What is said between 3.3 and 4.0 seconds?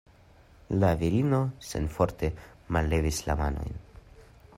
manojn.